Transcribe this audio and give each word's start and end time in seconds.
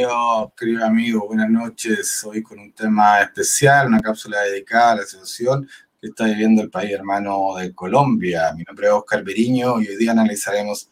Bienvenido, 0.00 0.54
querido 0.56 0.86
amigo, 0.86 1.26
buenas 1.26 1.50
noches. 1.50 2.24
Hoy 2.24 2.42
con 2.42 2.58
un 2.58 2.72
tema 2.72 3.20
especial, 3.20 3.88
una 3.88 4.00
cápsula 4.00 4.40
dedicada 4.40 4.92
a 4.92 4.96
la 4.96 5.02
situación 5.02 5.68
que 6.00 6.06
está 6.06 6.24
viviendo 6.24 6.62
el 6.62 6.70
país 6.70 6.92
hermano 6.92 7.54
de 7.56 7.74
Colombia. 7.74 8.54
Mi 8.56 8.62
nombre 8.62 8.86
es 8.86 8.94
Oscar 8.94 9.22
Beriño 9.22 9.78
y 9.78 9.88
hoy 9.88 9.96
día 9.98 10.12
analizaremos 10.12 10.88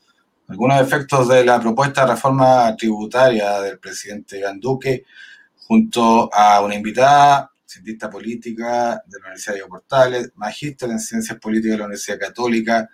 algunos 0.46 0.78
efectos 0.82 1.26
de 1.26 1.42
la 1.42 1.58
propuesta 1.58 2.02
de 2.02 2.12
reforma 2.12 2.76
tributaria 2.76 3.62
del 3.62 3.78
presidente 3.78 4.40
Iván 4.40 4.60
Duque 4.60 5.06
junto 5.66 6.28
a 6.30 6.60
una 6.60 6.74
invitada, 6.74 7.50
cientista 7.64 8.10
política 8.10 9.02
de 9.06 9.20
la 9.20 9.24
Universidad 9.24 9.54
de 9.54 9.64
Portales, 9.64 10.32
magíster 10.34 10.90
en 10.90 11.00
ciencias 11.00 11.38
políticas 11.38 11.72
de 11.72 11.78
la 11.78 11.84
Universidad 11.86 12.18
Católica, 12.18 12.90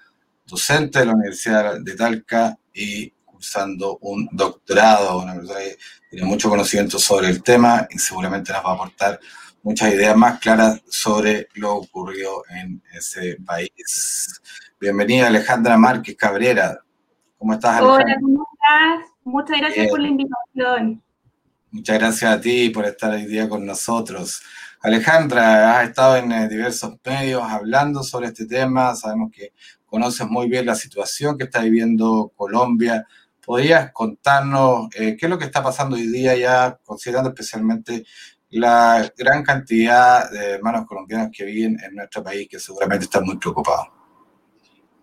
docente 0.46 1.00
de 1.00 1.06
la 1.06 1.14
Universidad 1.14 1.80
de 1.80 1.96
Talca 1.96 2.56
y 2.72 3.13
cursando 3.44 3.98
un 4.00 4.26
doctorado, 4.32 5.20
una 5.20 5.34
persona 5.34 5.60
que 5.60 5.76
tiene 6.08 6.24
mucho 6.24 6.48
conocimiento 6.48 6.98
sobre 6.98 7.28
el 7.28 7.42
tema 7.42 7.86
y 7.90 7.98
seguramente 7.98 8.52
nos 8.54 8.64
va 8.64 8.70
a 8.70 8.74
aportar 8.74 9.20
muchas 9.62 9.92
ideas 9.92 10.16
más 10.16 10.40
claras 10.40 10.80
sobre 10.88 11.48
lo 11.54 11.74
ocurrido 11.74 12.42
en 12.48 12.82
ese 12.94 13.36
país. 13.44 14.40
Bienvenida 14.80 15.26
Alejandra 15.26 15.76
Márquez 15.76 16.16
Cabrera. 16.16 16.80
¿Cómo 17.36 17.52
estás, 17.52 17.76
Alejandra? 17.82 18.04
Hola, 18.04 18.16
¿cómo 18.22 18.46
estás? 18.54 19.10
Muchas 19.24 19.58
gracias 19.58 19.88
por 19.88 20.00
la 20.00 20.08
invitación. 20.08 21.02
Muchas 21.70 21.98
gracias 21.98 22.32
a 22.32 22.40
ti 22.40 22.70
por 22.70 22.86
estar 22.86 23.10
hoy 23.10 23.26
día 23.26 23.46
con 23.46 23.66
nosotros. 23.66 24.40
Alejandra, 24.80 25.80
has 25.80 25.88
estado 25.90 26.16
en 26.16 26.32
eh, 26.32 26.48
diversos 26.48 26.94
medios 27.04 27.42
hablando 27.42 28.02
sobre 28.02 28.28
este 28.28 28.46
tema. 28.46 28.94
Sabemos 28.94 29.30
que 29.30 29.52
conoces 29.84 30.26
muy 30.28 30.48
bien 30.48 30.64
la 30.64 30.74
situación 30.74 31.36
que 31.36 31.44
está 31.44 31.60
viviendo 31.60 32.32
Colombia. 32.36 33.06
¿Podrías 33.44 33.92
contarnos 33.92 34.88
eh, 34.96 35.16
qué 35.18 35.26
es 35.26 35.30
lo 35.30 35.38
que 35.38 35.44
está 35.44 35.62
pasando 35.62 35.96
hoy 35.96 36.06
día 36.06 36.36
ya, 36.36 36.78
considerando 36.82 37.30
especialmente 37.30 38.04
la 38.50 39.12
gran 39.16 39.42
cantidad 39.42 40.30
de 40.30 40.52
hermanos 40.52 40.86
colombianos 40.86 41.30
que 41.32 41.44
viven 41.44 41.76
en 41.84 41.94
nuestro 41.94 42.22
país, 42.22 42.48
que 42.48 42.58
seguramente 42.58 43.04
están 43.04 43.24
muy 43.24 43.36
preocupados? 43.36 43.88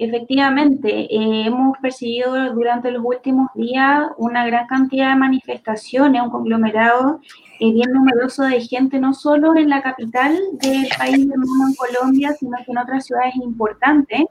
Efectivamente, 0.04 0.90
eh, 0.90 1.46
hemos 1.46 1.78
percibido 1.78 2.56
durante 2.56 2.90
los 2.90 3.04
últimos 3.06 3.50
días 3.54 4.08
una 4.18 4.44
gran 4.48 4.66
cantidad 4.66 5.10
de 5.10 5.16
manifestaciones, 5.16 6.24
un 6.24 6.32
conglomerado 6.32 7.20
eh, 7.60 7.72
bien 7.72 7.92
numeroso 7.94 8.42
de 8.42 8.60
gente, 8.62 9.00
no 9.00 9.14
solo 9.14 9.56
en 9.56 9.70
la 9.70 9.84
capital 9.84 10.36
del 10.54 10.88
país 10.98 11.20
hermano 11.20 11.68
en 11.68 11.76
Colombia, 11.76 12.34
sino 12.34 12.58
que 12.66 12.72
en 12.72 12.80
otras 12.80 13.06
ciudades 13.06 13.36
importantes, 13.36 14.22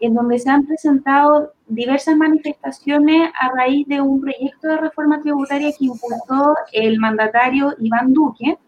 en 0.00 0.14
donde 0.14 0.38
se 0.38 0.50
han 0.50 0.66
presentado 0.66 1.52
diversas 1.66 2.16
manifestaciones 2.16 3.30
a 3.40 3.50
raíz 3.50 3.86
de 3.88 4.00
un 4.00 4.20
proyecto 4.20 4.68
de 4.68 4.76
reforma 4.78 5.20
tributaria 5.20 5.70
que 5.76 5.84
impulsó 5.84 6.54
el 6.72 6.98
mandatario 6.98 7.74
Iván 7.78 8.12
Duque. 8.12 8.58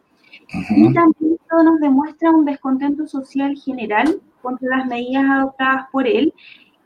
Y 0.71 0.93
también 0.93 1.39
esto 1.41 1.63
nos 1.63 1.81
demuestra 1.81 2.31
un 2.31 2.45
descontento 2.45 3.07
social 3.07 3.55
general 3.57 4.21
contra 4.43 4.79
las 4.79 4.87
medidas 4.87 5.25
adoptadas 5.25 5.87
por 5.93 6.09
él 6.09 6.35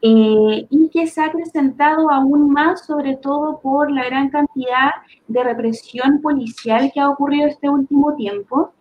eh, 0.03 0.67
y 0.69 0.91
que 0.91 1.07
se 1.07 1.23
ha 1.23 1.27
acrecentado 1.27 2.11
aún 2.11 2.51
más, 2.51 2.85
sobre 2.85 3.17
todo 3.17 3.59
por 3.61 3.91
la 3.91 4.05
gran 4.05 4.29
cantidad 4.29 4.91
de 5.29 5.43
represión 5.43 6.21
policial 6.21 6.91
que 6.93 7.01
ha 7.01 7.09
ocurrido 7.09 7.47
este 7.47 7.71
último 7.71 8.15
tiempo 8.15 8.74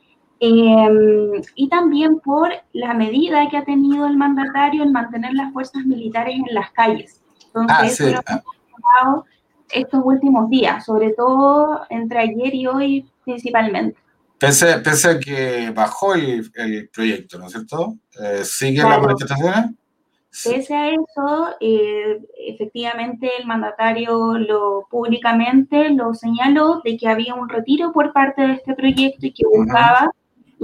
Em, 0.46 1.42
y 1.56 1.70
también 1.70 2.20
por 2.20 2.50
la 2.74 2.94
medida 2.94 3.48
que 3.50 3.56
ha 3.56 3.64
tenido 3.64 4.06
el 4.08 4.18
mandatario 4.18 4.84
en 4.84 4.92
mantener 4.92 5.32
las 5.36 5.54
fuerzas 5.54 5.86
militares 5.86 6.36
en 6.36 6.54
las 6.54 6.70
calles. 6.72 7.22
Entonces, 7.46 8.20
ah, 8.28 9.24
estos 9.72 10.02
últimos 10.04 10.50
días, 10.50 10.84
sobre 10.84 11.14
todo 11.14 11.84
entre 11.90 12.20
ayer 12.20 12.54
y 12.54 12.68
hoy 12.68 13.10
principalmente. 13.24 13.98
Pese, 14.38 14.80
pese 14.80 15.12
a 15.12 15.18
que 15.18 15.72
bajó 15.74 16.14
el, 16.14 16.52
el 16.56 16.90
proyecto, 16.90 17.40
¿no 17.40 17.46
es 17.46 17.54
cierto? 17.54 17.96
Eh, 18.22 18.44
¿Sigue 18.44 18.84
la 18.84 19.00
manifestación? 19.00 19.78
Pese 20.44 20.76
a 20.76 20.90
eso, 20.90 21.56
eh, 21.62 22.20
efectivamente 22.50 23.32
el 23.40 23.46
mandatario 23.46 24.38
lo 24.38 24.88
públicamente 24.90 25.90
lo 25.92 26.14
señaló 26.14 26.82
de 26.84 26.98
que 26.98 27.08
había 27.08 27.34
un 27.34 27.48
retiro 27.48 27.94
por 27.94 28.12
parte 28.12 28.42
de 28.42 28.54
este 28.56 28.74
proyecto 28.74 29.26
y 29.26 29.32
que 29.32 29.46
buscaba 29.46 30.12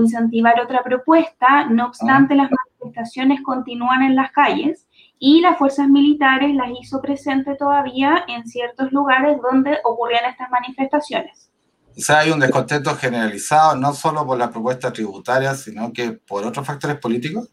incentivar 0.02 0.60
otra 0.60 0.84
propuesta, 0.84 1.66
no 1.66 1.88
obstante 1.88 2.36
las 2.36 2.50
manifestaciones 2.52 3.42
continúan 3.42 4.04
en 4.04 4.16
las 4.16 4.32
calles 4.32 4.88
y 5.20 5.42
las 5.42 5.58
fuerzas 5.58 5.88
militares 5.88 6.56
las 6.56 6.70
hizo 6.80 7.02
presente 7.02 7.56
todavía 7.56 8.24
en 8.28 8.48
ciertos 8.48 8.92
lugares 8.92 9.38
donde 9.42 9.78
ocurrían 9.84 10.26
estas 10.30 10.50
manifestaciones. 10.50 11.50
O 11.98 12.02
sea, 12.02 12.20
hay 12.20 12.32
un 12.32 12.40
descontento 12.40 12.96
generalizado, 12.96 13.76
no 13.76 13.94
solo 13.94 14.26
por 14.26 14.38
la 14.38 14.50
propuesta 14.50 14.94
tributaria, 14.94 15.54
sino 15.56 15.92
que 15.92 16.14
por 16.14 16.46
otros 16.46 16.66
factores 16.66 16.98
políticos. 16.98 17.50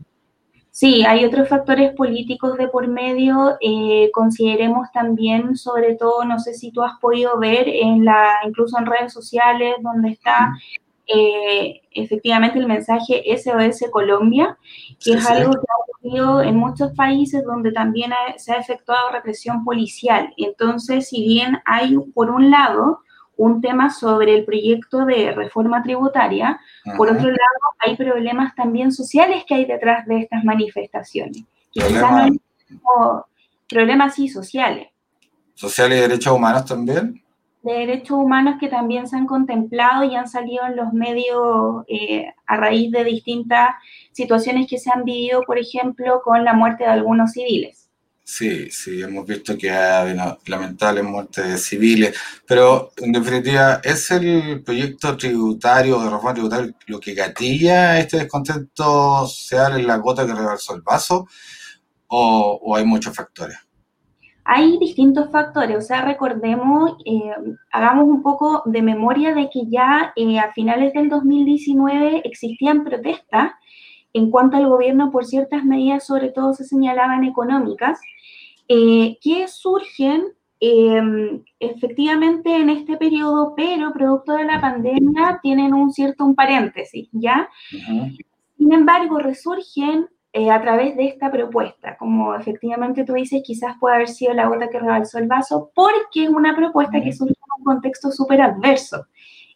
Sí, 0.71 1.07
hay 1.07 1.25
otros 1.25 1.49
factores 1.49 1.95
políticos 1.95 2.57
de 2.59 2.69
por 2.69 2.87
medio. 2.87 3.57
Eh, 3.61 4.11
consideremos 4.13 4.93
también, 4.93 5.57
sobre 5.57 5.95
todo, 5.95 6.25
no 6.25 6.39
sé 6.39 6.53
si 6.53 6.71
tú 6.71 6.83
has 6.83 7.01
podido 7.01 7.39
ver 7.39 7.67
en 7.67 8.05
la, 8.05 8.41
incluso 8.47 8.79
en 8.79 8.85
redes 8.85 9.13
sociales, 9.13 9.77
donde 9.81 10.11
está 10.11 10.53
eh, 11.07 11.83
efectivamente 11.93 12.59
el 12.59 12.67
mensaje 12.67 13.23
SOS 13.37 13.91
Colombia, 13.91 14.59
que 15.03 15.13
es 15.13 15.27
algo 15.27 15.53
que 15.53 15.59
ha 15.59 15.83
ocurrido 15.89 16.43
en 16.43 16.57
muchos 16.57 16.93
países 16.93 17.45
donde 17.45 17.71
también 17.73 18.13
se 18.37 18.53
ha 18.53 18.59
efectuado 18.59 19.11
represión 19.11 19.65
policial. 19.65 20.33
Entonces, 20.37 21.09
si 21.09 21.23
bien 21.23 21.59
hay, 21.65 21.97
por 22.15 22.31
un 22.31 22.51
lado, 22.51 23.01
un 23.37 23.61
tema 23.61 23.91
sobre 23.91 24.35
el 24.35 24.45
proyecto 24.45 25.05
de 25.05 25.33
reforma 25.33 25.83
tributaria, 25.83 26.59
por 26.97 27.09
otro 27.09 27.29
lado, 27.29 27.37
hay 27.79 27.97
problemas 27.97 28.55
también 28.55 28.91
sociales 28.91 29.45
que 29.47 29.55
hay 29.55 29.65
detrás 29.67 30.07
de 30.07 30.21
estas 30.21 30.43
manifestaciones. 30.43 31.45
problemas 33.69 34.15
sí 34.15 34.29
sociales. 34.29 34.89
¿Sociales 35.55 35.99
y 35.99 36.01
derechos 36.03 36.33
humanos 36.35 36.65
también? 36.65 37.23
De 37.67 37.81
derechos 37.81 38.17
humanos 38.17 38.57
que 38.61 38.69
también 38.69 39.09
se 39.09 39.17
han 39.17 39.27
contemplado 39.27 40.05
y 40.05 40.15
han 40.15 40.29
salido 40.29 40.65
en 40.67 40.77
los 40.77 40.93
medios 40.93 41.85
eh, 41.89 42.33
a 42.47 42.57
raíz 42.57 42.93
de 42.93 43.03
distintas 43.03 43.71
situaciones 44.13 44.69
que 44.69 44.79
se 44.79 44.91
han 44.91 45.03
vivido, 45.03 45.43
por 45.43 45.59
ejemplo, 45.59 46.23
con 46.23 46.45
la 46.45 46.53
muerte 46.53 46.85
de 46.85 46.91
algunos 46.91 47.33
civiles. 47.33 47.91
Sí, 48.23 48.71
sí, 48.71 49.03
hemos 49.03 49.27
visto 49.27 49.57
que 49.59 49.71
ha 49.71 50.01
habido 50.01 50.39
lamentables 50.47 51.05
muertes 51.05 51.49
de 51.49 51.59
civiles, 51.59 52.17
pero 52.47 52.93
en 52.99 53.13
definitiva, 53.13 53.81
¿es 53.83 54.11
el 54.13 54.63
proyecto 54.65 55.17
tributario 55.17 55.99
de 55.99 56.11
reforma 56.11 56.35
tributaria 56.35 56.75
lo 56.87 57.01
que 57.01 57.15
gatilla 57.15 57.99
este 57.99 58.19
descontento 58.19 59.27
social 59.27 59.79
en 59.79 59.87
la 59.87 59.97
gota 59.97 60.27
que 60.27 60.35
rebalsó 60.35 60.75
el 60.75 60.83
vaso 60.83 61.27
o 62.09 62.77
hay 62.77 62.85
muchos 62.85 63.15
factores? 63.15 63.66
Hay 64.49 64.79
distintos 64.79 65.29
factores, 65.33 65.77
o 65.77 65.81
sea, 65.81 66.03
recordemos, 66.03 66.97
eh, 67.05 67.33
hagamos 67.73 68.07
un 68.07 68.23
poco 68.23 68.63
de 68.65 68.81
memoria 68.81 69.35
de 69.35 69.51
que 69.51 69.63
ya 69.69 70.13
eh, 70.15 70.39
a 70.39 70.53
finales 70.53 70.93
del 70.93 71.09
2019 71.09 72.23
existían 72.25 72.85
protestas 72.85 73.51
en 74.13 74.31
cuanto 74.31 74.57
al 74.57 74.69
gobierno 74.69 75.11
por 75.11 75.25
ciertas 75.25 75.65
medidas, 75.65 76.07
sobre 76.07 76.31
todo 76.31 76.55
se 76.55 76.63
señalaban 76.63 77.25
económicas, 77.25 78.01
eh, 78.69 79.19
que 79.21 79.49
surgen 79.49 80.27
em, 80.61 81.43
efectivamente 81.59 82.55
en 82.55 82.71
este 82.71 82.97
periodo, 82.97 83.53
pero 83.57 83.93
producto 83.93 84.35
de 84.35 84.45
la 84.45 84.61
pandemia 84.61 85.41
tienen 85.43 85.75
un 85.75 85.93
cierto 85.93 86.25
un 86.25 86.37
paréntesis, 86.37 87.09
¿ya? 87.11 87.49
Sin 88.57 88.73
embargo, 88.73 89.19
resurgen 89.19 90.07
eh, 90.39 90.51
a 90.51 90.61
través 90.61 90.95
de 90.99 91.07
esta 91.07 91.31
propuesta. 91.31 91.97
Como 91.97 92.35
efectivamente 92.35 93.05
tú 93.05 93.15
dices, 93.15 93.41
quizás 93.43 93.75
puede 93.81 93.95
haber 93.95 94.09
sido 94.09 94.35
la 94.35 94.47
gota 94.47 94.69
que 94.69 94.79
rebalsó 94.79 95.17
el 95.17 95.29
vaso, 95.29 95.71
porque 95.75 96.25
es 96.25 96.29
una 96.29 96.55
propuesta 96.55 97.01
que 97.01 97.15
surge 97.15 97.33
en 97.33 97.59
un 97.59 97.65
contexto 97.65 98.11
súper 98.11 98.43
adverso. 98.43 99.07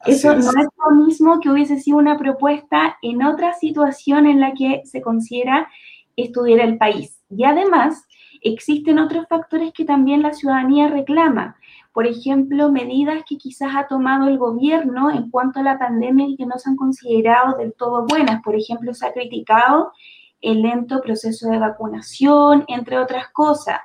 Eso 0.07 0.35
no 0.35 0.49
es 0.49 0.69
lo 0.83 1.05
mismo 1.05 1.39
que 1.39 1.51
hubiese 1.51 1.79
sido 1.79 1.99
una 1.99 2.17
propuesta 2.17 2.97
en 3.03 3.23
otra 3.23 3.53
situación 3.53 4.25
en 4.25 4.41
la 4.41 4.55
que 4.55 4.81
se 4.87 5.03
considera 5.03 5.69
estuviera 6.17 6.65
el 6.65 6.79
país. 6.79 7.23
Y 7.29 7.45
además, 7.45 8.07
existen 8.41 8.99
otros 8.99 9.27
factores 9.29 9.75
que 9.75 9.85
también 9.85 10.23
la 10.23 10.33
ciudadanía 10.33 10.89
reclama. 10.89 11.57
Por 11.93 12.07
ejemplo, 12.07 12.73
medidas 12.73 13.23
que 13.29 13.37
quizás 13.37 13.77
ha 13.77 13.87
tomado 13.87 14.29
el 14.29 14.39
gobierno 14.39 15.11
en 15.11 15.31
cuanto 15.31 15.61
a 15.61 15.63
la 15.63 15.79
pandemia 15.79 16.27
y 16.27 16.37
que 16.37 16.47
no 16.47 16.57
se 16.57 16.71
han 16.71 16.77
considerado 16.77 17.59
del 17.59 17.75
todo 17.75 18.07
buenas. 18.07 18.41
Por 18.43 18.57
ejemplo, 18.57 18.95
se 18.95 19.07
ha 19.07 19.13
criticado 19.13 19.93
el 20.41 20.63
lento 20.63 21.01
proceso 21.01 21.49
de 21.49 21.59
vacunación, 21.59 22.65
entre 22.69 22.99
otras 22.99 23.29
cosas. 23.31 23.81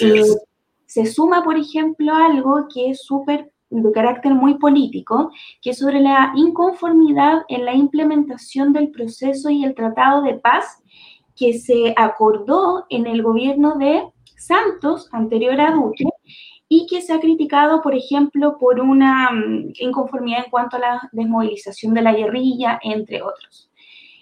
Eh, 0.00 0.22
se 0.86 1.06
suma, 1.06 1.44
por 1.44 1.56
ejemplo, 1.56 2.14
algo 2.14 2.66
que 2.72 2.90
es 2.90 3.02
súper 3.02 3.50
de 3.70 3.92
carácter 3.92 4.34
muy 4.34 4.54
político, 4.54 5.30
que 5.60 5.70
es 5.70 5.78
sobre 5.78 6.00
la 6.00 6.32
inconformidad 6.34 7.42
en 7.48 7.64
la 7.64 7.74
implementación 7.74 8.72
del 8.72 8.90
proceso 8.90 9.50
y 9.50 9.64
el 9.64 9.74
tratado 9.74 10.22
de 10.22 10.34
paz 10.34 10.82
que 11.36 11.58
se 11.58 11.94
acordó 11.96 12.86
en 12.88 13.06
el 13.06 13.22
gobierno 13.22 13.76
de 13.76 14.02
Santos, 14.36 15.08
anterior 15.12 15.60
a 15.60 15.72
Duque, 15.72 16.04
y 16.68 16.86
que 16.86 17.00
se 17.00 17.12
ha 17.12 17.20
criticado, 17.20 17.80
por 17.82 17.94
ejemplo, 17.94 18.58
por 18.58 18.80
una 18.80 19.30
mm, 19.30 19.72
inconformidad 19.80 20.44
en 20.44 20.50
cuanto 20.50 20.76
a 20.76 20.80
la 20.80 21.08
desmovilización 21.12 21.94
de 21.94 22.02
la 22.02 22.12
guerrilla, 22.12 22.78
entre 22.82 23.22
otros. 23.22 23.67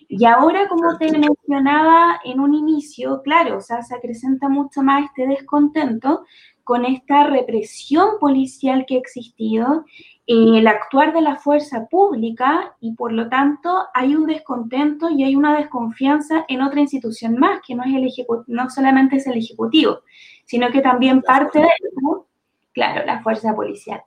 Y 0.09 0.25
ahora, 0.25 0.69
como 0.69 0.97
te 0.99 1.11
mencionaba 1.19 2.21
en 2.25 2.41
un 2.41 2.55
inicio, 2.55 3.23
claro, 3.23 3.59
o 3.59 3.61
sea, 3.61 3.83
se 3.83 3.95
acrecenta 3.95 4.49
mucho 4.49 4.83
más 4.83 5.05
este 5.05 5.27
descontento 5.27 6.25
con 6.63 6.85
esta 6.85 7.25
represión 7.25 8.19
policial 8.21 8.87
que 8.87 8.97
ha 8.97 8.99
existido, 8.99 9.85
eh, 10.27 10.59
el 10.59 10.67
actuar 10.67 11.13
de 11.13 11.21
la 11.21 11.37
fuerza 11.37 11.87
pública 11.87 12.75
y 12.81 12.95
por 12.95 13.13
lo 13.13 13.29
tanto 13.29 13.87
hay 13.95 14.17
un 14.17 14.27
descontento 14.27 15.09
y 15.09 15.23
hay 15.23 15.37
una 15.37 15.57
desconfianza 15.57 16.45
en 16.49 16.63
otra 16.63 16.81
institución 16.81 17.39
más, 17.39 17.61
que 17.65 17.77
no, 17.77 17.85
es 17.85 17.95
el 17.95 18.27
no 18.49 18.69
solamente 18.69 19.17
es 19.17 19.27
el 19.29 19.39
Ejecutivo, 19.39 20.01
sino 20.45 20.71
que 20.71 20.81
también 20.81 21.23
parte 21.23 21.61
de 21.61 21.69
claro, 22.73 23.07
la 23.07 23.23
fuerza 23.23 23.55
policial. 23.55 24.03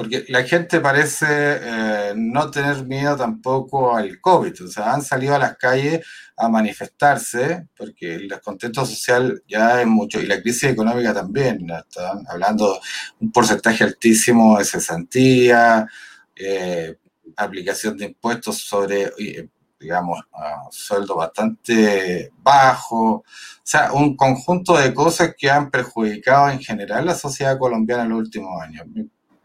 Porque 0.00 0.24
la 0.28 0.44
gente 0.44 0.80
parece 0.80 1.26
eh, 1.28 2.14
no 2.16 2.50
tener 2.50 2.86
miedo 2.86 3.18
tampoco 3.18 3.94
al 3.94 4.18
COVID, 4.18 4.64
o 4.64 4.68
sea, 4.68 4.94
han 4.94 5.02
salido 5.02 5.34
a 5.34 5.38
las 5.38 5.58
calles 5.58 6.06
a 6.38 6.48
manifestarse, 6.48 7.68
porque 7.76 8.14
el 8.14 8.26
descontento 8.26 8.86
social 8.86 9.42
ya 9.46 9.82
es 9.82 9.86
mucho, 9.86 10.18
y 10.18 10.24
la 10.24 10.40
crisis 10.40 10.70
económica 10.70 11.12
también, 11.12 11.68
están 11.70 12.24
hablando 12.30 12.80
un 13.20 13.30
porcentaje 13.30 13.84
altísimo 13.84 14.56
de 14.56 14.64
cesantía, 14.64 15.86
eh, 16.34 16.96
aplicación 17.36 17.98
de 17.98 18.06
impuestos 18.06 18.56
sobre, 18.56 19.12
digamos, 19.78 20.18
sueldo 20.70 21.16
bastante 21.16 22.30
bajo, 22.38 23.16
o 23.16 23.24
sea, 23.62 23.92
un 23.92 24.16
conjunto 24.16 24.78
de 24.78 24.94
cosas 24.94 25.34
que 25.36 25.50
han 25.50 25.70
perjudicado 25.70 26.48
en 26.48 26.60
general 26.60 27.04
la 27.04 27.14
sociedad 27.14 27.58
colombiana 27.58 28.04
en 28.04 28.08
los 28.08 28.20
últimos 28.20 28.62
años 28.62 28.86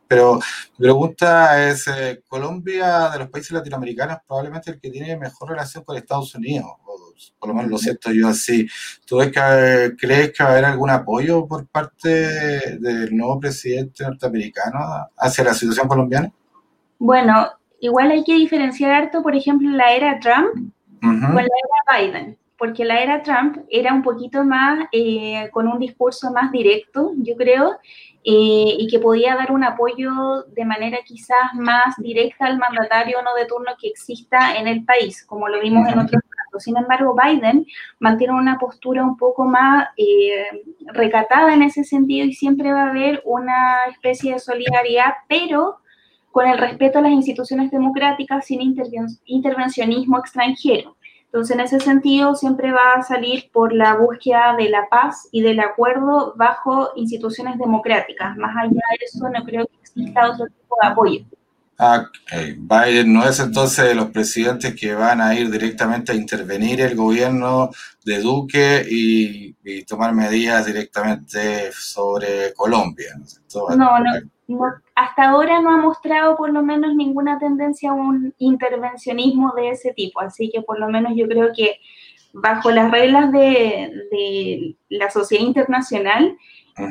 pero 0.07 0.36
mi 0.78 0.86
pregunta 0.86 1.69
es, 1.69 1.88
eh, 1.88 2.22
Colombia 2.28 3.10
de 3.10 3.19
los 3.19 3.30
países 3.30 3.52
latinoamericanos 3.52 4.19
probablemente 4.28 4.72
el 4.72 4.80
que 4.80 4.90
tiene 4.90 5.18
mejor 5.18 5.50
relación 5.50 5.84
con 5.84 5.98
Estados 5.98 6.36
Unidos, 6.36 6.69
o 6.86 7.13
por 7.40 7.50
lo 7.50 7.56
menos 7.56 7.72
lo 7.72 7.78
siento 7.78 8.12
yo 8.12 8.28
así. 8.28 8.68
¿Tú 9.06 9.18
ves 9.18 9.31
que, 9.31 9.96
crees 9.98 10.31
que 10.31 10.44
va 10.44 10.50
a 10.50 10.52
haber 10.54 10.66
algún 10.66 10.90
apoyo 10.90 11.48
por 11.48 11.68
parte 11.68 12.78
del 12.80 13.16
nuevo 13.16 13.40
presidente 13.40 14.04
norteamericano 14.04 14.80
hacia 15.18 15.44
la 15.44 15.54
situación 15.54 15.88
colombiana? 15.88 16.31
Bueno, 17.00 17.50
igual 17.80 18.12
hay 18.12 18.24
que 18.24 18.36
diferenciar 18.36 18.92
harto, 18.92 19.24
por 19.24 19.36
ejemplo, 19.36 19.69
la 19.72 19.94
era 19.94 20.19
Trump 20.19 20.72
con 21.01 21.36
la 21.36 21.42
era 21.42 22.00
Biden 22.00 22.38
porque 22.57 22.86
la 22.86 23.02
era 23.02 23.24
Trump 23.24 23.57
era 23.69 23.94
un 23.94 24.02
poquito 24.02 24.44
más, 24.44 24.88
eh, 24.92 25.50
con 25.52 25.68
un 25.68 25.80
discurso 25.80 26.31
más 26.31 26.52
directo, 26.52 27.12
yo 27.18 27.36
creo, 27.36 27.78
eh, 28.24 28.78
y 28.80 28.88
que 28.90 29.00
podía 29.00 29.36
dar 29.36 29.52
un 29.52 29.63
apoyo 29.63 30.44
de 30.48 30.66
manera 30.66 31.00
quizás 31.06 31.54
más 31.54 31.96
directa 31.98 32.46
al 32.46 32.57
mandatario 32.57 33.22
no 33.22 33.36
de 33.36 33.46
turno 33.46 33.74
que 33.80 33.88
exista 33.88 34.56
en 34.57 34.68
el 34.68 34.84
país, 34.86 35.24
como 35.25 35.48
lo 35.48 35.60
vimos 35.60 35.88
en 35.88 36.00
otros 36.00 36.22
casos. 36.24 36.63
Sin 36.63 36.78
embargo, 36.78 37.16
Biden 37.16 37.66
mantiene 38.00 38.34
una 38.34 38.58
postura 38.58 39.04
un 39.04 39.18
poco 39.18 39.46
más 39.46 39.90
eh, 39.98 40.48
recatada 40.94 41.54
en 41.54 41.62
ese 41.62 41.84
sentido 41.84 42.25
y 42.25 42.34
siempre 42.34 42.72
va 42.72 42.86
a 42.86 42.90
haber 42.90 43.22
una 43.25 43.86
especie 43.92 44.34
de 44.34 44.40
solidaridad, 44.40 45.13
pero 45.28 45.80
con 46.31 46.48
el 46.48 46.58
respeto 46.58 47.00
a 47.00 47.01
las 47.01 47.12
instituciones 47.12 47.69
democráticas 47.72 48.46
sin 48.46 48.60
intervencionismo 49.25 50.19
extranjero. 50.19 50.94
Entonces, 51.36 51.58
en 51.58 51.64
ese 51.66 51.80
sentido, 51.82 52.34
siempre 52.34 52.72
va 52.72 52.94
a 52.94 53.04
salir 53.04 53.50
por 53.52 53.74
la 53.74 53.96
búsqueda 53.96 54.56
de 54.58 54.70
la 54.70 54.88
paz 54.88 55.28
y 55.34 55.42
del 55.42 55.60
acuerdo 55.60 56.34
bajo 56.38 56.92
instituciones 56.96 57.60
democráticas. 57.60 58.38
Más 58.38 58.56
allá 58.56 58.70
de 58.72 59.06
eso, 59.06 59.28
no 59.28 59.44
creo 59.44 59.66
que 59.66 59.76
exista 59.82 60.32
otro 60.32 60.46
tipo 60.46 60.78
de 60.82 60.88
apoyo. 60.88 61.26
Ah, 61.78 62.10
Biden 62.32 63.12
no 63.12 63.28
es 63.28 63.42
entonces 63.42 63.84
de 63.84 63.96
los 63.96 64.12
presidentes 64.12 64.80
que 64.80 64.94
van 64.94 65.20
a 65.20 65.36
ir 65.36 65.52
directamente 65.52 66.14
a 66.14 66.16
intervenir 66.16 66.80
el 66.80 66.96
gobierno 66.96 67.70
de 68.06 68.22
Duque 68.22 68.86
y, 68.90 69.54
tomar 69.84 70.14
medidas 70.14 70.66
directamente 70.66 71.70
sobre 71.74 72.54
Colombia. 72.54 73.10
¿no? 73.18 73.76
No, 73.76 74.00
no, 74.47 74.65
hasta 74.95 75.30
ahora 75.30 75.62
no 75.62 75.71
ha 75.71 75.77
mostrado 75.77 76.36
por 76.38 76.51
lo 76.51 76.63
menos 76.63 76.95
ninguna 76.95 77.39
tendencia 77.39 77.92
a 77.92 77.94
un 77.94 78.33
intervencionismo 78.38 79.53
de 79.56 79.69
ese 79.69 79.94
tipo, 79.94 80.21
así 80.21 80.50
que 80.51 80.62
por 80.62 80.80
lo 80.80 80.88
menos 80.88 81.13
yo 81.15 81.27
creo 81.27 81.51
que 81.56 81.80
bajo 82.33 82.69
las 82.71 82.92
reglas 82.92 83.31
de, 83.31 84.75
la 84.89 85.09
sociedad 85.09 85.44
internacional 85.44 86.38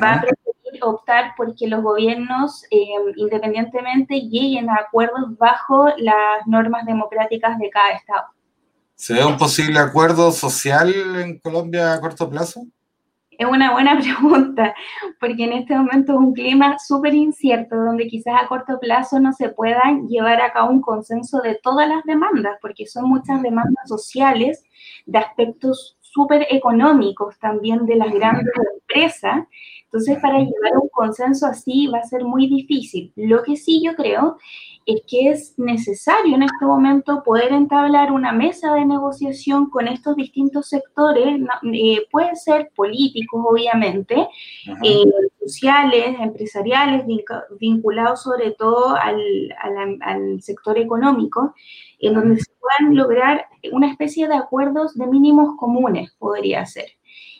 va 0.01 0.15
a 0.15 0.21
preferir 0.21 0.83
optar 0.83 1.33
porque 1.37 1.67
los 1.67 1.81
gobiernos 1.81 2.63
eh, 2.71 2.85
independientemente 3.15 4.21
lleguen 4.21 4.69
a 4.69 4.75
acuerdos 4.75 5.37
bajo 5.37 5.89
las 5.97 6.45
normas 6.47 6.85
democráticas 6.85 7.57
de 7.59 7.69
cada 7.69 7.91
estado. 7.91 8.25
¿Se 8.95 9.13
ve 9.13 9.25
un 9.25 9.37
posible 9.37 9.79
acuerdo 9.79 10.31
social 10.31 10.93
en 11.19 11.39
Colombia 11.39 11.93
a 11.93 12.01
corto 12.01 12.29
plazo? 12.29 12.65
Es 13.37 13.47
una 13.47 13.71
buena 13.71 13.99
pregunta, 13.99 14.73
porque 15.19 15.43
en 15.43 15.53
este 15.53 15.75
momento 15.75 16.13
es 16.13 16.19
un 16.19 16.33
clima 16.33 16.77
súper 16.79 17.13
incierto, 17.13 17.75
donde 17.75 18.07
quizás 18.07 18.35
a 18.41 18.47
corto 18.47 18.79
plazo 18.79 19.19
no 19.19 19.33
se 19.33 19.49
puedan 19.49 20.07
llevar 20.07 20.41
a 20.41 20.51
cabo 20.51 20.71
un 20.71 20.81
consenso 20.81 21.41
de 21.41 21.59
todas 21.61 21.87
las 21.87 22.03
demandas, 22.03 22.57
porque 22.61 22.85
son 22.85 23.09
muchas 23.09 23.41
demandas 23.41 23.87
sociales, 23.87 24.63
de 25.05 25.19
aspectos 25.19 25.97
súper 26.01 26.47
económicos 26.49 27.37
también 27.39 27.85
de 27.85 27.97
las 27.97 28.11
grandes 28.13 28.53
empresas. 28.73 29.45
Entonces, 29.95 30.21
para 30.21 30.39
llevar 30.39 30.73
a 30.75 30.79
un 30.79 30.89
consenso 30.89 31.45
así 31.47 31.87
va 31.87 31.99
a 31.99 32.03
ser 32.03 32.25
muy 32.25 32.47
difícil. 32.47 33.13
Lo 33.15 33.43
que 33.43 33.55
sí 33.55 33.81
yo 33.81 33.95
creo 33.95 34.35
es 34.85 35.01
que 35.07 35.29
es 35.29 35.57
necesario 35.57 36.35
en 36.35 36.43
este 36.43 36.65
momento 36.65 37.23
poder 37.23 37.53
entablar 37.53 38.11
una 38.11 38.33
mesa 38.33 38.73
de 38.73 38.83
negociación 38.83 39.69
con 39.69 39.87
estos 39.87 40.17
distintos 40.17 40.67
sectores, 40.67 41.39
eh, 41.71 42.05
pueden 42.11 42.35
ser 42.35 42.71
políticos, 42.75 43.41
obviamente, 43.49 44.27
eh, 44.83 45.03
sociales, 45.39 46.17
empresariales, 46.19 47.05
vinculados 47.57 48.23
sobre 48.23 48.51
todo 48.51 48.97
al, 48.97 49.55
al, 50.01 50.41
sector 50.41 50.77
económico, 50.77 51.55
en 51.99 52.15
donde 52.15 52.41
se 52.41 52.51
puedan 52.59 52.97
lograr 52.97 53.45
una 53.71 53.89
especie 53.89 54.27
de 54.27 54.35
acuerdos 54.35 54.93
de 54.95 55.07
mínimos 55.07 55.55
comunes, 55.57 56.13
podría 56.19 56.65
ser. 56.65 56.89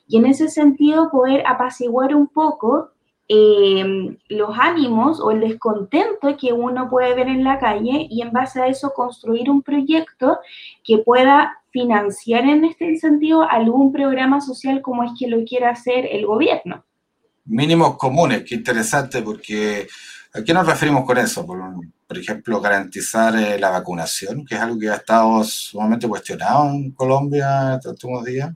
Y 0.08 0.18
en 0.18 0.26
ese 0.26 0.50
sentido, 0.50 1.10
poder 1.10 1.44
apaciguar 1.48 2.16
un 2.16 2.28
poco 2.28 2.92
Em, 3.28 4.18
los 4.30 4.56
ánimos 4.56 5.20
o 5.20 5.32
el 5.32 5.40
descontento 5.40 6.38
que 6.40 6.54
uno 6.54 6.88
puede 6.92 7.16
ver 7.16 7.28
en 7.28 7.44
la 7.44 7.58
calle 7.58 8.06
y 8.08 8.22
en 8.22 8.32
base 8.32 8.62
a 8.62 8.68
eso 8.68 8.94
construir 8.94 9.50
un 9.50 9.64
proyecto 9.64 10.38
que 10.84 11.00
pueda 11.00 11.58
financiar 11.72 12.44
en 12.44 12.66
este 12.66 12.96
sentido 12.98 13.42
algún 13.42 13.92
programa 13.92 14.42
social 14.42 14.84
como 14.84 15.04
es 15.04 15.12
que 15.18 15.28
lo 15.28 15.44
quiera 15.44 15.72
hacer 15.72 16.06
el 16.06 16.28
gobierno. 16.28 16.86
Mínimos 17.46 17.98
comunes, 17.98 18.44
qué 18.48 18.56
interesante, 18.56 19.24
porque 19.24 19.88
¿a 20.32 20.44
qué 20.44 20.54
nos 20.54 20.68
referimos 20.68 21.04
con 21.04 21.18
eso? 21.18 21.48
Por, 21.48 22.18
ejemplo, 22.20 22.62
garantizar 22.62 23.36
eh, 23.36 23.58
la 23.58 23.72
vacunación, 23.72 24.46
que 24.46 24.54
es 24.54 24.62
algo 24.62 24.78
que 24.78 24.90
ha 24.90 24.96
estado 24.96 25.44
sumamente 25.44 26.08
cuestionado 26.08 26.70
en 26.70 26.92
Colombia 26.92 27.74
estos 27.74 27.94
últimos 27.94 28.24
días. 28.24 28.54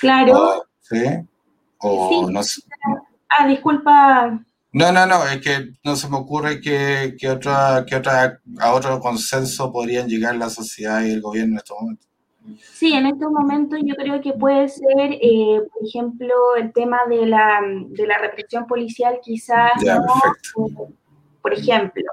Claro. 0.00 0.65
Sí. 0.88 1.04
O 1.78 2.30
no 2.30 2.42
sé 2.42 2.62
Ah, 3.28 3.46
disculpa. 3.46 4.40
No, 4.72 4.92
no, 4.92 5.06
no, 5.06 5.24
es 5.26 5.40
que 5.40 5.72
no 5.84 5.96
se 5.96 6.08
me 6.08 6.16
ocurre 6.16 6.60
que, 6.60 7.16
que, 7.18 7.28
otra, 7.28 7.84
que 7.86 7.96
otra, 7.96 8.40
a 8.58 8.72
otro 8.72 9.00
consenso 9.00 9.72
podrían 9.72 10.08
llegar 10.08 10.36
la 10.36 10.50
sociedad 10.50 11.02
y 11.02 11.12
el 11.12 11.20
gobierno 11.20 11.52
en 11.52 11.58
estos 11.58 11.76
momentos. 11.80 12.06
Sí, 12.74 12.92
en 12.92 13.06
estos 13.06 13.30
momentos 13.30 13.80
yo 13.84 13.94
creo 13.96 14.20
que 14.20 14.32
puede 14.32 14.68
ser, 14.68 15.12
eh, 15.20 15.60
por 15.72 15.86
ejemplo, 15.86 16.34
el 16.56 16.72
tema 16.72 17.00
de 17.08 17.26
la, 17.26 17.60
de 17.88 18.06
la 18.06 18.18
represión 18.18 18.66
policial, 18.66 19.18
quizás, 19.22 19.72
por 21.42 21.52
ejemplo, 21.52 22.04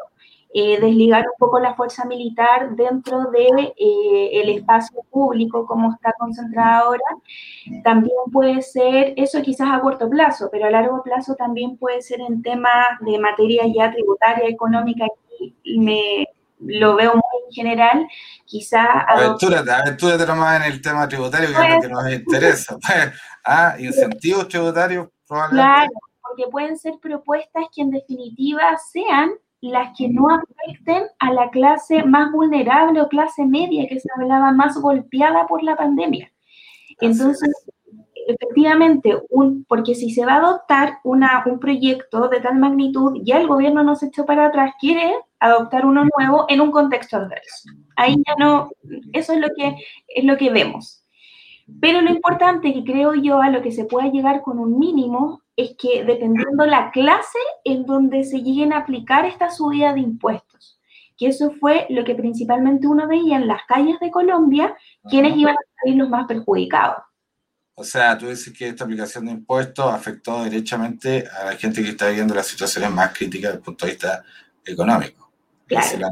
eh, 0.55 0.79
desligar 0.79 1.25
un 1.25 1.38
poco 1.39 1.60
la 1.60 1.74
fuerza 1.74 2.05
militar 2.05 2.75
dentro 2.75 3.31
de 3.31 3.74
eh, 3.75 4.41
el 4.41 4.50
espacio 4.50 5.01
público 5.10 5.65
como 5.65 5.91
está 5.91 6.13
concentrada 6.17 6.79
ahora, 6.79 7.03
también 7.83 8.15
puede 8.31 8.62
ser, 8.62 9.13
eso 9.17 9.41
quizás 9.41 9.69
a 9.72 9.81
corto 9.81 10.07
plazo, 10.10 10.50
pero 10.51 10.67
a 10.67 10.69
largo 10.69 11.01
plazo 11.01 11.33
también 11.36 11.77
puede 11.77 12.03
ser 12.03 12.22
en 12.22 12.43
temas 12.43 12.86
de 13.01 13.17
materia 13.17 13.63
ya 13.74 13.91
tributaria, 13.91 14.48
económica, 14.48 15.05
aquí 15.05 15.55
me 15.79 16.27
lo 16.60 16.95
veo 16.95 17.13
muy 17.13 17.45
en 17.48 17.51
general, 17.51 18.07
quizás... 18.45 18.88
Aventúrate, 19.07 19.72
aventúrate 19.72 20.25
nomás 20.27 20.62
en 20.62 20.72
el 20.72 20.81
tema 20.81 21.07
tributario, 21.07 21.50
que 21.50 21.53
es 21.53 21.75
lo 21.75 21.81
que 21.81 21.89
nos 21.89 22.13
interesa. 22.13 22.77
ah, 23.45 23.75
incentivos 23.79 24.48
tributarios, 24.48 25.07
probablemente. 25.27 25.72
Claro, 25.72 25.91
porque 26.22 26.51
pueden 26.51 26.77
ser 26.77 26.93
propuestas 27.01 27.65
que 27.74 27.81
en 27.81 27.89
definitiva 27.89 28.77
sean 28.77 29.33
las 29.63 29.98
que 29.98 30.10
no 30.10 30.27
afecten 30.29 31.03
a 31.20 31.32
la 31.32 31.50
clase 31.50 32.03
más 32.03 32.32
vulnerable 32.34 33.00
o 33.00 33.08
clase 33.08 33.46
media 33.46 33.88
que 33.88 33.98
se 33.98 34.10
hablaba 34.13 34.51
más 34.51 34.75
golpeada 34.77 35.48
por 35.48 35.63
la 35.63 35.77
pandemia. 35.77 36.29
Entonces, 37.00 37.50
efectivamente, 38.27 39.17
un, 39.29 39.63
porque 39.63 39.96
si 39.96 40.12
se 40.12 40.25
va 40.25 40.34
a 40.34 40.38
adoptar 40.39 41.00
una, 41.05 41.43
un 41.46 41.60
proyecto 41.60 42.27
de 42.27 42.41
tal 42.41 42.58
magnitud, 42.58 43.22
ya 43.24 43.39
el 43.39 43.48
gobierno 43.48 43.84
no 43.84 43.96
se 43.96 44.08
echó 44.08 44.25
para 44.25 44.48
atrás, 44.48 44.74
quiere 44.82 45.13
adoptar 45.39 45.86
uno 45.86 46.03
nuevo 46.17 46.46
en 46.50 46.60
un 46.60 46.72
contexto 46.72 47.15
adverso. 47.15 47.70
Ahí 47.96 48.17
ya 48.27 48.34
no, 48.38 48.70
eso 49.13 49.32
es 49.32 49.39
lo 49.39 49.48
que, 49.55 49.77
es 50.10 50.25
lo 50.25 50.36
que 50.36 50.50
vemos. 50.50 51.05
Pero 51.79 52.01
lo 52.01 52.12
importante 52.12 52.74
que 52.74 52.84
creo 52.84 53.13
yo 53.13 53.41
a 53.41 53.50
lo 53.50 53.62
que 53.62 53.72
se 53.72 53.86
pueda 53.86 54.10
llegar 54.10 54.41
con 54.41 54.60
un 54.60 54.77
mínimo 54.77 55.42
es 55.55 55.75
que 55.77 56.03
dependiendo 56.03 56.65
la 56.65 56.91
clase 56.91 57.39
en 57.63 57.86
donde 57.86 58.24
se 58.24 58.41
lleguen 58.41 58.74
a 58.74 58.79
aplicar 58.79 59.25
esta 59.25 59.51
subida 59.51 59.93
de 59.93 60.01
impuestos, 60.01 60.79
que 61.17 61.27
eso 61.27 61.51
fue 61.60 61.86
lo 61.89 62.03
que 62.03 62.15
principalmente 62.15 62.88
uno 62.88 63.07
veía 63.07 63.38
en 63.38 63.48
las 63.48 63.63
calles 63.67 64.00
de 64.00 64.10
Colombia, 64.10 64.75
quienes 65.10 65.38
iban 65.38 65.55
a 65.55 65.81
salir 65.81 65.98
los 65.98 66.10
más 66.10 66.25
perjudicados. 66.27 67.03
O 67.75 67.83
sea, 67.83 68.17
tú 68.17 68.27
dices 68.27 68.53
que 68.55 68.67
esta 68.67 68.83
aplicación 68.83 69.25
de 69.25 69.31
impuestos 69.31 69.91
afectó 69.91 70.43
derechamente 70.43 71.27
a 71.27 71.45
la 71.45 71.55
gente 71.55 71.81
que 71.81 71.89
está 71.89 72.07
viviendo 72.07 72.36
las 72.36 72.48
situaciones 72.48 72.91
más 72.91 73.15
críticas 73.17 73.51
desde 73.51 73.57
el 73.57 73.63
punto 73.63 73.86
de 73.86 73.91
vista 73.91 74.24
económico. 74.65 75.31
Claro. 75.65 76.10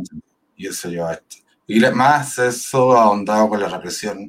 Y 0.55 0.67
eso 0.67 0.89
lleva 0.89 1.11
a 1.11 1.13
esto. 1.13 1.37
Y 1.67 1.79
más 1.79 2.37
eso 2.39 2.97
ahondado 2.97 3.49
con 3.49 3.59
la 3.61 3.69
represión 3.69 4.27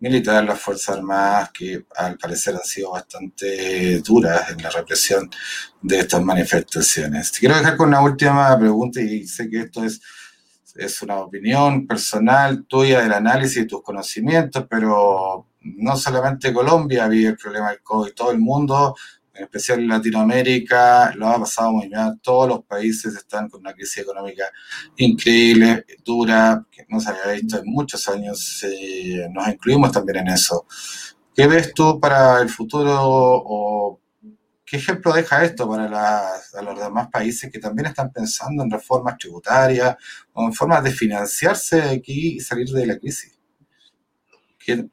militar, 0.00 0.44
las 0.44 0.60
Fuerzas 0.60 0.96
Armadas, 0.96 1.50
que 1.52 1.86
al 1.96 2.18
parecer 2.18 2.54
han 2.54 2.64
sido 2.64 2.92
bastante 2.92 4.00
duras 4.00 4.50
en 4.50 4.62
la 4.62 4.70
represión 4.70 5.30
de 5.80 6.00
estas 6.00 6.22
manifestaciones. 6.22 7.32
Te 7.32 7.40
quiero 7.40 7.56
dejar 7.56 7.76
con 7.76 7.88
una 7.88 8.02
última 8.02 8.58
pregunta 8.58 9.00
y 9.00 9.26
sé 9.26 9.48
que 9.48 9.60
esto 9.60 9.84
es, 9.84 10.00
es 10.74 11.02
una 11.02 11.16
opinión 11.16 11.86
personal 11.86 12.66
tuya 12.66 13.00
del 13.00 13.12
análisis 13.12 13.62
de 13.62 13.66
tus 13.66 13.82
conocimientos, 13.82 14.66
pero 14.68 15.46
no 15.60 15.96
solamente 15.96 16.52
Colombia 16.52 17.08
vive 17.08 17.30
el 17.30 17.36
problema 17.36 17.70
del 17.70 17.82
COVID, 17.82 18.12
todo 18.12 18.30
el 18.30 18.38
mundo 18.38 18.94
en 19.36 19.44
especial 19.44 19.80
en 19.80 19.88
Latinoamérica, 19.88 21.12
lo 21.14 21.28
ha 21.28 21.38
pasado 21.38 21.72
muy 21.72 21.88
bien. 21.88 22.18
Todos 22.22 22.48
los 22.48 22.64
países 22.64 23.14
están 23.14 23.48
con 23.48 23.60
una 23.60 23.74
crisis 23.74 23.98
económica 23.98 24.44
increíble, 24.96 25.84
dura, 26.04 26.64
que 26.70 26.86
no 26.88 27.00
se 27.00 27.10
había 27.10 27.40
visto 27.40 27.58
en 27.58 27.66
muchos 27.66 28.08
años. 28.08 28.64
Eh, 28.64 29.28
nos 29.30 29.48
incluimos 29.48 29.92
también 29.92 30.18
en 30.18 30.28
eso. 30.28 30.66
¿Qué 31.34 31.46
ves 31.46 31.74
tú 31.74 32.00
para 32.00 32.40
el 32.40 32.48
futuro 32.48 32.94
o 32.98 34.00
qué 34.64 34.78
ejemplo 34.78 35.12
deja 35.12 35.44
esto 35.44 35.68
para 35.68 36.32
los 36.62 36.80
demás 36.80 37.08
países 37.08 37.52
que 37.52 37.58
también 37.58 37.86
están 37.86 38.10
pensando 38.10 38.64
en 38.64 38.70
reformas 38.70 39.18
tributarias 39.18 39.96
o 40.32 40.44
en 40.44 40.52
formas 40.52 40.82
de 40.82 40.90
financiarse 40.90 41.82
aquí 41.82 42.36
y 42.36 42.40
salir 42.40 42.68
de 42.68 42.86
la 42.86 42.98
crisis? 42.98 43.38
¿Qué, 44.58 44.88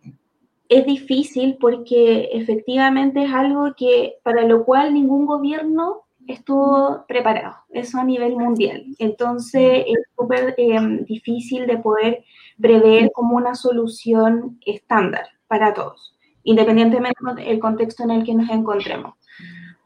es 0.70 0.86
difícil 0.86 1.58
porque 1.60 2.30
efectivamente 2.34 3.24
es 3.24 3.34
algo 3.34 3.74
que 3.76 4.16
para 4.24 4.44
lo 4.44 4.64
cual 4.66 4.94
ningún 4.94 5.26
gobierno 5.26 6.04
estuvo 6.28 7.06
preparado, 7.08 7.56
eso 7.70 8.00
a 8.00 8.04
nivel 8.04 8.36
mundial. 8.36 8.86
Entonces 9.00 9.84
es 9.88 9.98
súper 10.18 10.56
em, 10.58 11.04
difícil 11.06 11.68
de 11.68 11.78
poder 11.78 12.24
prever 12.60 13.12
como 13.14 13.36
una 13.36 13.56
solución 13.56 14.60
estándar 14.66 15.28
para 15.48 15.74
todos, 15.74 16.16
independientemente 16.44 17.20
del 17.36 17.60
contexto 17.60 18.04
en 18.04 18.12
el 18.12 18.24
que 18.24 18.36
nos 18.36 18.50
encontremos. 18.50 19.16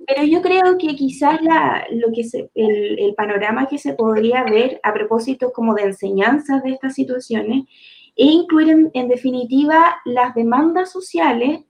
Pero 0.05 0.24
yo 0.24 0.41
creo 0.41 0.77
que 0.77 0.96
quizás 0.96 1.41
la, 1.41 1.86
lo 1.91 2.07
que 2.13 2.22
el, 2.55 3.00
el 3.00 3.15
panorama 3.15 3.67
que 3.67 3.77
se 3.77 3.93
podría 3.93 4.43
ver 4.43 4.79
a 4.84 4.93
propósito 4.93 5.51
como 5.51 5.74
de 5.74 5.84
enseñanzas 5.84 6.63
de 6.63 6.72
estas 6.72 6.93
situaciones 6.93 7.65
e 8.17 8.25
incluir 8.25 8.89
en, 8.93 9.07
definitiva 9.07 9.97
las 10.03 10.33
demandas 10.33 10.91
sociales 10.91 11.62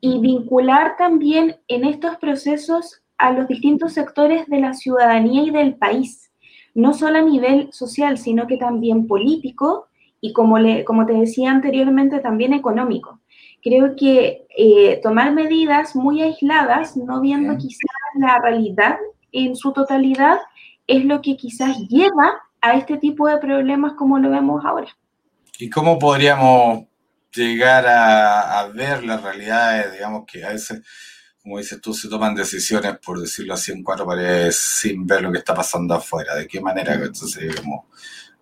y 0.00 0.18
vincular 0.18 0.96
también 0.96 1.56
en 1.68 1.84
estos 1.84 2.16
procesos 2.16 3.02
a 3.18 3.32
los 3.32 3.46
distintos 3.46 3.92
sectores 3.92 4.46
de 4.46 4.60
la 4.60 4.72
ciudadanía 4.72 5.42
y 5.42 5.50
del 5.50 5.76
país, 5.76 6.32
no 6.74 6.94
solo 6.94 7.18
a 7.18 7.22
nivel 7.22 7.68
social, 7.72 8.16
sino 8.18 8.46
que 8.46 8.56
también 8.56 9.06
político 9.06 9.88
y, 10.20 10.32
como, 10.32 10.58
le, 10.58 10.84
como 10.84 11.04
te 11.04 11.12
decía 11.12 11.50
anteriormente, 11.50 12.18
también 12.20 12.54
económico. 12.54 13.20
Creo 13.62 13.94
que 13.94 14.46
eh, 14.56 15.00
tomar 15.02 15.32
medidas 15.32 15.94
muy 15.94 16.22
aisladas, 16.22 16.96
no 16.96 17.20
viendo 17.20 17.56
quizás 17.56 17.90
la 18.18 18.40
realidad 18.40 18.96
en 19.32 19.54
su 19.54 19.72
totalidad, 19.72 20.38
es 20.86 21.04
lo 21.04 21.20
que 21.20 21.36
quizás 21.36 21.78
lleva 21.88 22.42
a 22.60 22.74
este 22.74 22.96
tipo 22.96 23.28
de 23.28 23.38
problemas 23.38 23.92
como 23.94 24.18
lo 24.18 24.30
vemos 24.30 24.64
ahora. 24.64 24.88
¿Y 25.58 25.70
cómo 25.70 25.98
podríamos 25.98 26.86
llegar 27.32 27.86
a, 27.86 28.66
ver 28.74 29.04
las 29.04 29.22
realidades, 29.22 29.92
digamos 29.92 30.24
que 30.26 30.44
a 30.44 30.50
veces, 30.50 30.82
como 31.42 31.58
dices 31.58 31.80
tú, 31.80 31.94
se 31.94 32.08
toman 32.08 32.34
decisiones, 32.34 32.98
por 32.98 33.20
decirlo 33.20 33.54
así, 33.54 33.72
en 33.72 33.82
cuatro 33.82 34.06
paredes 34.06 34.56
sin 34.56 35.06
ver 35.06 35.22
lo 35.22 35.30
que 35.30 35.38
está 35.38 35.54
pasando 35.54 35.94
afuera? 35.94 36.34
¿De 36.34 36.48
qué 36.48 36.60
manera? 36.60 36.94
Entonces, 36.94 37.54
como 37.60 37.88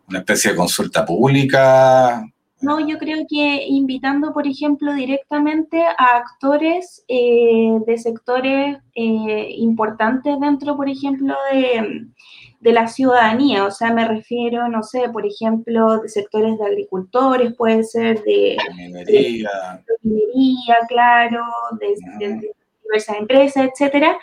una 0.08 0.20
especie 0.20 0.52
de 0.52 0.56
consulta 0.56 1.04
pública. 1.04 2.24
No, 2.62 2.86
yo 2.86 2.96
creo 2.98 3.26
que 3.28 3.66
invitando, 3.66 4.32
por 4.32 4.46
ejemplo, 4.46 4.94
directamente 4.94 5.82
a 5.82 6.16
actores 6.16 7.04
eh, 7.08 7.78
de 7.86 7.98
sectores 7.98 8.78
eh, 8.94 9.54
importantes 9.56 10.38
dentro, 10.40 10.76
por 10.76 10.88
ejemplo, 10.88 11.34
de 11.52 12.06
de 12.62 12.72
la 12.72 12.86
ciudadanía, 12.86 13.64
o 13.64 13.72
sea, 13.72 13.92
me 13.92 14.06
refiero, 14.06 14.68
no 14.68 14.84
sé, 14.84 15.08
por 15.08 15.26
ejemplo, 15.26 15.98
de 15.98 16.08
sectores 16.08 16.56
de 16.58 16.64
agricultores, 16.64 17.54
puede 17.56 17.82
ser 17.82 18.22
de, 18.22 18.56
minería, 18.76 19.50
minería 20.02 20.76
claro, 20.86 21.44
de, 21.80 22.52
diversas 22.84 23.16
empresas, 23.18 23.68
etcétera. 23.68 24.16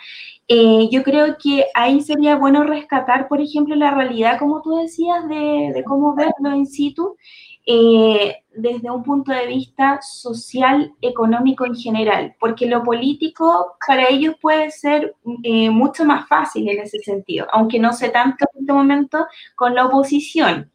Eh, 0.48 0.88
yo 0.90 1.02
creo 1.02 1.36
que 1.36 1.66
ahí 1.74 2.00
sería 2.00 2.36
bueno 2.36 2.64
rescatar, 2.64 3.28
por 3.28 3.42
ejemplo, 3.42 3.74
la 3.76 3.90
realidad, 3.90 4.38
como 4.38 4.62
tú 4.62 4.74
decías, 4.78 5.28
de, 5.28 5.72
de 5.74 5.84
cómo 5.84 6.14
verlo 6.14 6.56
in 6.56 6.66
situ 6.66 7.18
eh, 7.66 8.36
desde 8.54 8.90
un 8.90 9.02
punto 9.02 9.32
de 9.32 9.46
vista 9.46 10.00
social, 10.02 10.92
económico 11.00 11.64
en 11.64 11.74
general, 11.74 12.34
porque 12.40 12.66
lo 12.66 12.82
político 12.82 13.76
para 13.86 14.08
ellos 14.08 14.34
puede 14.40 14.70
ser 14.70 15.14
eh, 15.42 15.70
mucho 15.70 16.04
más 16.04 16.26
fácil 16.26 16.68
en 16.68 16.80
ese 16.80 16.98
sentido, 16.98 17.46
aunque 17.52 17.78
no 17.78 17.92
sé 17.92 18.08
tanto 18.08 18.44
en 18.54 18.60
este 18.62 18.72
momento 18.72 19.26
con 19.54 19.74
la 19.74 19.86
oposición. 19.86 20.70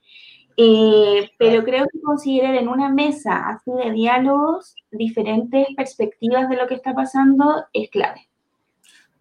Eh, 0.57 1.31
pero 1.37 1.65
creo 1.65 1.85
que 1.91 1.99
considerar 1.99 2.55
en 2.55 2.69
una 2.69 2.87
mesa 2.87 3.49
así 3.49 3.71
de 3.71 3.91
diálogos 3.91 4.73
diferentes 4.89 5.67
perspectivas 5.75 6.47
de 6.47 6.55
lo 6.55 6.65
que 6.65 6.75
está 6.75 6.93
pasando 6.93 7.65
es 7.73 7.89
clave. 7.89 8.29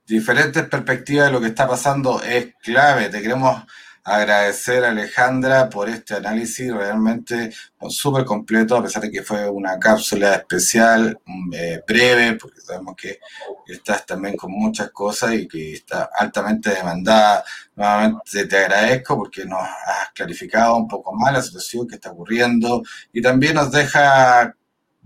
Diferentes 0.07 0.63
perspectivas 0.69 1.27
de 1.27 1.33
lo 1.33 1.41
que 1.41 1.49
está 1.49 1.67
pasando 1.67 2.23
es 2.23 2.55
clave. 2.63 3.09
Te 3.09 3.21
queremos 3.21 3.65
agradecer 4.05 4.85
a 4.85 4.91
Alejandra 4.91 5.71
por 5.71 5.89
este 5.89 6.15
análisis 6.15 6.73
realmente 6.73 7.53
súper 7.89 8.25
completo, 8.25 8.77
a 8.77 8.83
pesar 8.83 9.03
de 9.03 9.11
que 9.11 9.23
fue 9.23 9.49
una 9.49 9.79
cápsula 9.79 10.35
especial, 10.35 11.19
eh, 11.53 11.83
breve, 11.87 12.37
porque 12.37 12.61
sabemos 12.61 12.95
que 12.97 13.19
estás 13.67 14.05
también 14.05 14.37
con 14.37 14.53
muchas 14.53 14.91
cosas 14.91 15.35
y 15.35 15.49
que 15.49 15.73
está 15.73 16.11
altamente 16.19 16.71
demandada. 16.71 17.45
Nuevamente 17.77 18.47
te 18.47 18.57
agradezco 18.59 19.17
porque 19.17 19.45
nos 19.47 19.61
has 19.61 20.11
clarificado 20.15 20.77
un 20.77 20.89
poco 20.89 21.15
más 21.15 21.33
la 21.33 21.43
situación 21.43 21.89
que 21.89 21.97
está 21.97 22.11
ocurriendo 22.13 22.83
y 23.13 23.23
también 23.23 23.55
nos 23.55 23.71
deja 23.73 24.55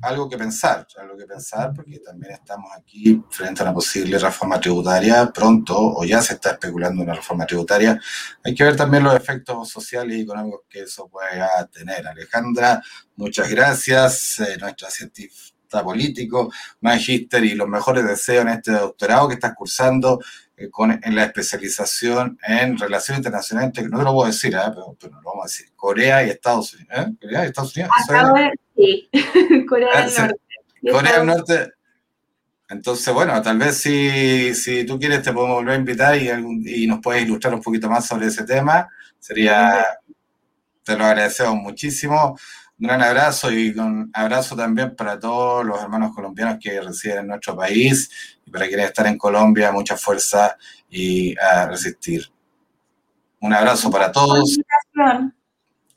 algo 0.02 0.28
que 0.28 0.38
pensar, 0.38 0.87
algo 1.00 1.17
que 1.17 1.26
pensar, 1.26 1.73
porque 1.75 1.99
también 1.99 2.33
estamos 2.33 2.71
aquí 2.76 3.23
frente 3.31 3.62
a 3.62 3.64
una 3.64 3.75
posible 3.75 4.19
reforma 4.19 4.61
tributaria 4.61 5.31
pronto, 5.33 5.76
o 5.76 6.05
ya 6.05 6.23
se 6.23 6.35
está 6.35 6.52
especulando 6.52 7.02
una 7.02 7.14
reforma 7.14 7.47
tributaria. 7.47 8.00
Hay 8.45 8.55
que 8.55 8.64
ver 8.64 8.76
también 8.76 9.05
los 9.05 9.14
efectos 9.14 9.69
sociales 9.69 10.17
y 10.17 10.23
económicos 10.23 10.61
que 10.69 10.83
eso 10.83 11.09
pueda 11.09 11.67
tener. 11.67 12.07
Alejandra, 12.07 12.83
muchas 13.17 13.49
gracias, 13.50 14.40
eh, 14.40 14.57
nuestra 14.59 14.90
científica 14.90 15.59
político, 15.85 16.50
magíster 16.81 17.45
y 17.45 17.55
los 17.55 17.69
mejores 17.69 18.07
deseos 18.07 18.43
en 18.43 18.49
este 18.49 18.73
doctorado 18.73 19.28
que 19.28 19.35
estás 19.35 19.55
cursando 19.55 20.19
eh, 20.57 20.71
con, 20.71 20.90
en 20.90 21.14
la 21.14 21.25
especialización 21.25 22.38
en 22.47 22.78
relaciones 22.78 23.19
internacionales, 23.19 23.73
no 23.90 23.99
te 23.99 24.05
lo 24.05 24.12
puedo 24.12 24.26
decir, 24.26 24.55
¿eh? 24.55 24.61
pero, 24.71 24.97
pero, 24.99 25.21
lo 25.21 25.23
vamos 25.23 25.45
a 25.45 25.47
decir, 25.47 25.67
Corea 25.76 26.26
y 26.26 26.31
Estados 26.31 26.75
Unidos. 26.75 26.99
¿eh? 26.99 27.07
Corea 27.21 27.45
y 27.45 27.47
Estados 27.47 27.76
Unidos. 27.76 27.93
Sí, 28.78 29.11
Corea 29.68 30.04
del 30.04 30.14
ah, 30.16 30.20
Norte. 30.23 30.92
Corea 30.92 31.18
del 31.18 31.26
Norte. 31.26 31.73
Entonces, 32.70 33.12
bueno, 33.14 33.40
tal 33.42 33.58
vez 33.58 33.78
si, 33.78 34.54
si 34.54 34.85
tú 34.85 34.99
quieres 34.99 35.23
te 35.23 35.32
podemos 35.32 35.56
volver 35.56 35.75
a 35.75 35.78
invitar 35.78 36.16
y, 36.16 36.82
y 36.82 36.87
nos 36.87 37.00
puedes 37.00 37.25
ilustrar 37.25 37.54
un 37.54 37.62
poquito 37.62 37.88
más 37.88 38.06
sobre 38.06 38.26
ese 38.26 38.44
tema. 38.44 38.88
Sería, 39.18 39.85
te 40.85 40.97
lo 40.97 41.04
agradecemos 41.04 41.56
muchísimo. 41.56 42.38
Un 42.80 42.87
gran 42.87 43.02
abrazo 43.02 43.50
y 43.50 43.70
un 43.70 44.11
abrazo 44.12 44.54
también 44.54 44.94
para 44.94 45.18
todos 45.18 45.64
los 45.64 45.82
hermanos 45.82 46.14
colombianos 46.14 46.58
que 46.61 46.80
residen 46.80 47.20
en 47.20 47.26
nuestro 47.28 47.56
país 47.56 48.38
y 48.44 48.50
para 48.50 48.68
quienes 48.68 48.87
están 48.87 49.06
en 49.06 49.18
Colombia, 49.18 49.73
mucha 49.73 49.97
fuerza 49.97 50.56
y 50.88 51.37
a 51.38 51.66
resistir. 51.66 52.30
Un 53.40 53.52
abrazo 53.52 53.90
para 53.90 54.12
todos. 54.12 54.58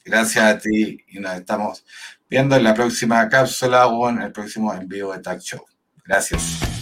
Gracias 0.03 0.43
a 0.43 0.57
ti 0.57 1.03
y 1.07 1.19
nos 1.19 1.35
estamos 1.35 1.85
viendo 2.29 2.55
en 2.55 2.63
la 2.63 2.73
próxima 2.73 3.27
cápsula 3.29 3.87
o 3.87 4.09
en 4.09 4.21
el 4.21 4.31
próximo 4.31 4.73
envío 4.73 5.11
de 5.11 5.19
Tag 5.19 5.39
Show. 5.39 5.65
Gracias. 6.05 6.80